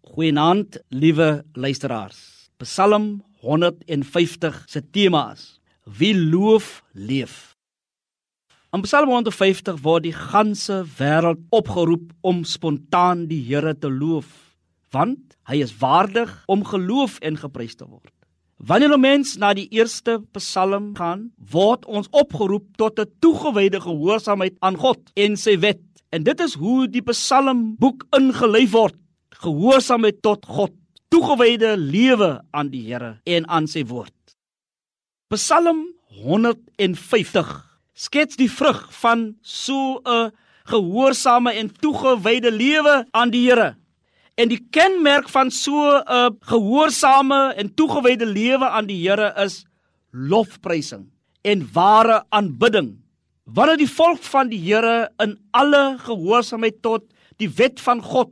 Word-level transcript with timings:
Goeienaand, 0.00 0.78
liewe 0.88 1.44
luisteraars. 1.52 2.48
Psalm 2.56 3.22
150 3.40 4.64
se 4.66 4.80
tema 4.90 5.32
is: 5.32 5.60
Wie 5.84 6.14
loof 6.16 6.82
leef. 6.92 7.56
In 8.72 8.80
Psalm 8.80 9.08
150 9.08 9.82
word 9.84 10.06
die 10.06 10.14
ganse 10.16 10.80
wêreld 10.96 11.42
opgeroep 11.50 12.14
om 12.20 12.44
spontaan 12.44 13.26
die 13.28 13.42
Here 13.44 13.74
te 13.76 13.90
loof, 13.90 14.56
want 14.90 15.36
hy 15.50 15.60
is 15.60 15.76
waardig 15.82 16.32
om 16.48 16.64
geloof 16.64 17.18
en 17.20 17.36
geprys 17.36 17.76
te 17.76 17.84
word. 17.84 18.14
Wanneer 18.56 18.96
'n 18.96 19.00
mens 19.00 19.36
na 19.36 19.52
die 19.52 19.68
eerste 19.68 20.22
Psalm 20.32 20.96
gaan, 20.96 21.30
word 21.36 21.84
ons 21.84 22.08
opgeroep 22.10 22.76
tot 22.76 22.98
'n 22.98 23.10
toegewyde 23.20 23.80
gehoorsaamheid 23.80 24.56
aan 24.60 24.76
God 24.76 25.12
en 25.14 25.36
sy 25.36 25.58
wet. 25.58 25.84
En 26.10 26.22
dit 26.22 26.40
is 26.40 26.54
hoe 26.54 26.88
die 26.88 27.02
Psalm 27.02 27.76
boek 27.76 28.06
ingelyf 28.16 28.72
word 28.72 28.99
gehoorsaamheid 29.40 30.20
tot 30.22 30.46
God, 30.46 30.74
toegewyde 31.10 31.74
lewe 31.76 32.38
aan 32.50 32.70
die 32.72 32.84
Here 32.86 33.18
en 33.24 33.48
aan 33.48 33.66
sy 33.70 33.82
woord. 33.88 34.14
Psalm 35.32 35.86
150 36.20 37.50
skets 37.94 38.38
die 38.40 38.50
vrug 38.50 38.88
van 39.02 39.36
so 39.42 40.00
'n 40.04 40.32
gehoorsame 40.70 41.52
en 41.52 41.70
toegewyde 41.70 42.50
lewe 42.50 43.04
aan 43.10 43.30
die 43.30 43.48
Here. 43.48 43.76
En 44.36 44.48
die 44.48 44.62
kenmerk 44.70 45.28
van 45.28 45.50
so 45.50 45.98
'n 45.98 46.36
gehoorsame 46.40 47.54
en 47.56 47.74
toegewyde 47.74 48.26
lewe 48.26 48.68
aan 48.68 48.86
die 48.86 49.08
Here 49.08 49.32
is 49.44 49.64
lofprysing 50.10 51.10
en 51.42 51.68
ware 51.72 52.24
aanbidding. 52.28 52.98
Wanneer 53.44 53.76
die 53.76 53.90
volk 53.90 54.22
van 54.22 54.48
die 54.48 54.60
Here 54.60 55.10
in 55.18 55.38
alle 55.50 55.98
gehoorsaamheid 55.98 56.82
tot 56.82 57.02
die 57.36 57.50
wet 57.50 57.80
van 57.80 58.02
God 58.02 58.30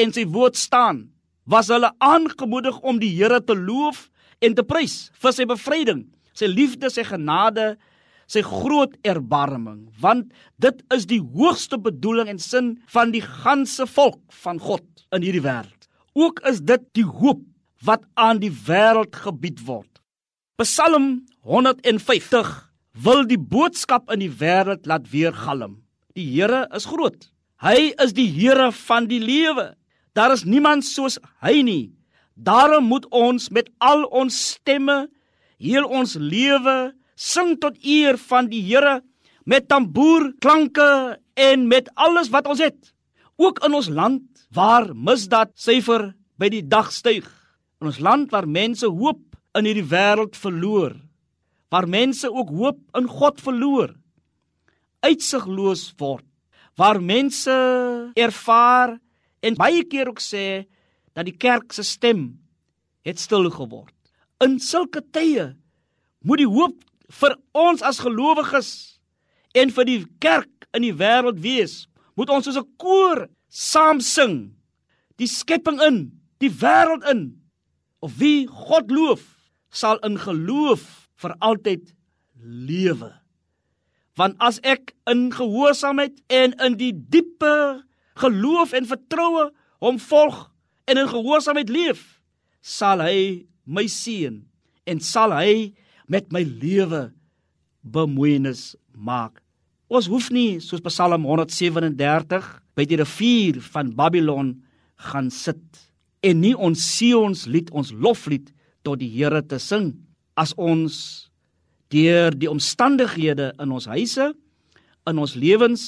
en 0.00 0.12
sy 0.12 0.26
woord 0.28 0.58
staan, 0.58 1.06
was 1.46 1.70
hulle 1.72 1.92
aangemoedig 2.02 2.78
om 2.82 3.00
die 3.00 3.12
Here 3.14 3.40
te 3.40 3.54
loof 3.54 4.08
en 4.44 4.56
te 4.56 4.64
prys 4.66 5.10
vir 5.22 5.34
sy 5.34 5.46
bevryding, 5.48 6.06
sy 6.36 6.48
liefde, 6.50 6.90
sy 6.92 7.06
genade, 7.06 7.76
sy 8.26 8.42
groot 8.42 8.96
erbarming, 9.06 9.86
want 10.02 10.32
dit 10.62 10.82
is 10.94 11.06
die 11.08 11.20
hoogste 11.22 11.78
bedoeling 11.78 12.32
en 12.32 12.42
sin 12.42 12.74
van 12.92 13.14
die 13.14 13.22
ganse 13.22 13.86
volk 13.86 14.20
van 14.42 14.58
God 14.58 15.06
in 15.14 15.22
hierdie 15.22 15.44
wêreld. 15.44 15.88
Ook 16.16 16.42
is 16.48 16.62
dit 16.64 16.82
die 16.98 17.06
hoop 17.06 17.44
wat 17.86 18.02
aan 18.18 18.40
die 18.42 18.50
wêreld 18.50 19.14
gebied 19.14 19.62
word. 19.66 19.90
Psalm 20.58 21.26
150 21.44 22.52
wil 23.04 23.26
die 23.28 23.38
boodskap 23.38 24.10
in 24.12 24.24
die 24.24 24.32
wêreld 24.32 24.86
laat 24.88 25.10
weergalm. 25.12 25.82
Die 26.16 26.24
Here 26.32 26.64
is 26.74 26.88
groot. 26.88 27.28
Hy 27.60 27.92
is 28.02 28.14
die 28.16 28.26
Here 28.32 28.70
van 28.72 29.08
die 29.10 29.20
lewe. 29.20 29.74
Daar 30.16 30.32
is 30.32 30.46
niemand 30.48 30.86
soos 30.88 31.18
hy 31.44 31.60
nie. 31.60 31.92
Daarom 32.36 32.88
moet 32.88 33.04
ons 33.12 33.50
met 33.52 33.68
al 33.84 34.04
ons 34.08 34.32
stemme, 34.52 35.06
heel 35.60 35.84
ons 35.84 36.16
lewe 36.20 36.94
sing 37.16 37.56
tot 37.60 37.76
eer 37.84 38.16
van 38.28 38.48
die 38.48 38.62
Here 38.64 39.00
met 39.48 39.68
tamboerklanke 39.68 41.20
en 41.36 41.68
met 41.68 41.88
alles 41.94 42.32
wat 42.32 42.48
ons 42.48 42.60
het. 42.60 42.92
Ook 43.36 43.60
in 43.64 43.76
ons 43.76 43.88
land 43.88 44.24
waar 44.52 44.92
misdaad 44.94 45.52
syfer 45.60 46.10
by 46.40 46.50
die 46.52 46.64
dag 46.64 46.90
styg. 46.92 47.26
In 47.80 47.92
ons 47.92 48.00
land 48.00 48.32
waar 48.32 48.48
mense 48.48 48.88
hoop 48.88 49.22
in 49.56 49.68
hierdie 49.68 49.88
wêreld 49.88 50.36
verloor. 50.36 50.96
Waar 51.72 51.88
mense 51.88 52.28
ook 52.28 52.52
hoop 52.56 52.80
in 52.96 53.08
God 53.08 53.40
verloor. 53.40 53.92
Uitsigloos 55.04 55.90
word. 56.00 56.24
Waar 56.76 57.00
mense 57.00 57.52
ervaar 58.16 58.96
en 59.46 59.58
baie 59.58 59.84
keer 59.86 60.10
ook 60.10 60.22
sê 60.22 60.66
dat 61.14 61.28
die 61.28 61.36
kerk 61.36 61.72
se 61.72 61.84
stem 61.86 62.34
het 63.06 63.20
stil 63.22 63.48
geword. 63.50 63.94
In 64.42 64.58
sulke 64.60 65.00
tye 65.14 65.54
moet 66.26 66.42
die 66.42 66.50
hoop 66.50 66.82
vir 67.20 67.36
ons 67.54 67.84
as 67.86 68.02
gelowiges 68.02 68.70
en 69.56 69.72
vir 69.72 69.88
die 69.88 70.00
kerk 70.20 70.66
in 70.76 70.84
die 70.84 70.96
wêreld 70.96 71.38
wees. 71.40 71.86
Moet 72.16 72.30
ons 72.30 72.44
soos 72.44 72.58
'n 72.58 72.68
koor 72.76 73.28
saam 73.48 74.00
sing. 74.00 74.52
Die 75.16 75.28
skepping 75.28 75.80
in, 75.80 76.20
die 76.38 76.50
wêreld 76.50 77.04
in. 77.08 77.40
Of 78.00 78.18
wie 78.18 78.46
God 78.46 78.90
loof, 78.90 79.22
sal 79.70 79.96
in 80.04 80.18
geloof 80.18 81.08
vir 81.16 81.36
altyd 81.40 81.94
lewe. 82.36 83.12
Want 84.16 84.36
as 84.38 84.60
ek 84.64 84.94
in 85.06 85.32
gehoorsaamheid 85.32 86.20
en 86.28 86.52
in 86.52 86.76
die 86.76 86.92
diepe 86.92 87.85
geloof 88.20 88.72
en 88.76 88.88
vertroue 88.88 89.48
hom 89.84 89.98
volg 90.00 90.46
en 90.86 91.00
in 91.00 91.10
gehoorsaamheid 91.10 91.70
leef, 91.72 92.20
sal 92.60 93.02
hy 93.04 93.46
my 93.66 93.86
seën 93.90 94.40
en 94.86 95.02
sal 95.02 95.34
hy 95.34 95.74
met 96.10 96.30
my 96.34 96.42
lewe 96.46 97.08
bemoeienis 97.82 98.74
maak. 98.94 99.42
Ons 99.86 100.08
hoef 100.10 100.30
nie 100.34 100.58
soos 100.62 100.82
Psalm 100.86 101.26
137 101.28 102.46
by 102.76 102.86
die 102.88 102.98
rivier 102.98 103.60
van 103.72 103.92
Babylon 103.94 104.56
gaan 105.10 105.30
sit 105.30 105.62
en 106.26 106.40
nie 106.42 106.54
ons 106.56 106.82
Sion's 106.96 107.44
lied 107.50 107.70
ons 107.70 107.92
loflied 107.94 108.50
tot 108.86 108.98
die 109.02 109.10
Here 109.12 109.42
te 109.42 109.60
sing 109.62 109.92
as 110.38 110.54
ons 110.58 110.96
deur 111.94 112.34
die 112.34 112.50
omstandighede 112.50 113.52
in 113.62 113.74
ons 113.74 113.86
huise 113.90 114.32
in 115.06 115.22
ons 115.22 115.36
lewens 115.38 115.86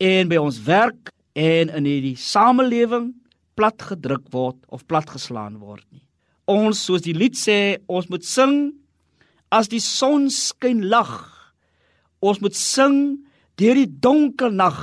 en 0.00 0.30
by 0.30 0.40
ons 0.40 0.62
werk 0.64 1.12
en 1.34 1.70
in 1.74 1.86
hierdie 1.88 2.16
samelewing 2.18 3.12
plat 3.58 3.82
gedruk 3.82 4.26
word 4.34 4.58
of 4.74 4.86
platgeslaan 4.90 5.58
word 5.62 5.84
nie. 5.90 6.02
Ons 6.50 6.82
soos 6.86 7.04
die 7.04 7.14
lied 7.16 7.36
sê, 7.38 7.78
ons 7.88 8.08
moet 8.10 8.24
sing 8.26 8.74
as 9.54 9.70
die 9.72 9.82
son 9.82 10.28
skyn 10.32 10.84
lag. 10.90 11.12
Ons 12.24 12.40
moet 12.42 12.56
sing 12.56 12.98
deur 13.60 13.78
die 13.78 13.88
donker 13.88 14.52
nag. 14.52 14.78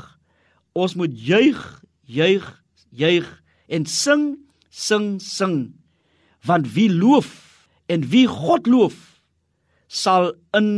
Ons 0.74 0.96
moet 0.96 1.12
juig, 1.12 1.60
juig, 2.08 2.48
juig 2.92 3.28
en 3.72 3.86
sing, 3.88 4.26
sing, 4.70 5.16
sing. 5.22 5.72
Want 6.48 6.72
wie 6.76 6.90
loof 6.90 7.68
en 7.92 8.08
wie 8.12 8.26
God 8.28 8.68
loof 8.72 8.98
sal 9.92 10.32
in 10.56 10.70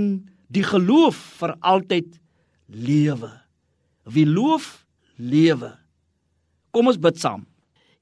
die 0.54 0.66
geloof 0.66 1.18
vir 1.40 1.56
altyd 1.62 2.18
lewe. 2.68 3.30
Wie 4.10 4.26
loof 4.26 4.83
lewe. 5.24 5.72
Kom 6.74 6.90
ons 6.92 7.00
bid 7.00 7.20
saam. 7.22 7.46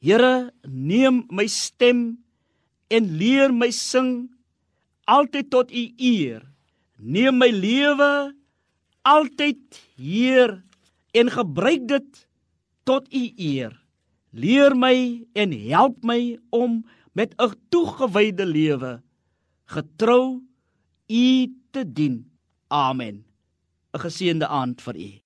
Here, 0.02 0.50
neem 0.66 1.22
my 1.30 1.46
stem 1.52 2.18
en 2.92 3.10
leer 3.20 3.54
my 3.54 3.70
sing 3.76 4.30
altyd 5.06 5.52
tot 5.54 5.72
U 5.72 5.84
eer. 6.02 6.42
Neem 6.98 7.38
my 7.42 7.50
lewe 7.54 8.32
altyd, 9.08 9.62
Heer, 9.98 10.60
en 11.14 11.30
gebruik 11.34 11.88
dit 11.90 12.26
tot 12.88 13.08
U 13.10 13.24
eer. 13.38 13.74
Leer 14.32 14.76
my 14.78 14.96
en 15.36 15.56
help 15.68 16.04
my 16.08 16.38
om 16.50 16.82
met 17.14 17.36
'n 17.38 17.54
toegewyde 17.70 18.46
lewe 18.46 19.02
getrou 19.66 20.42
U 21.10 21.26
te 21.72 21.84
dien. 21.84 22.26
Amen. 22.68 23.26
'n 23.94 24.00
Geseënde 24.00 24.48
aand 24.48 24.82
vir 24.82 24.96
U. 24.96 25.21